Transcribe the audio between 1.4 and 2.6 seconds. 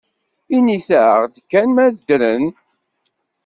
kan ma ddren?